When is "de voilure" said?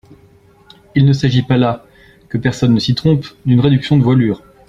3.99-4.41